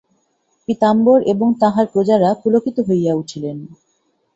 [0.67, 3.57] পীতাম্বর এবং তাঁহার প্রজারা পুলকিত হইয়া উঠিলেন।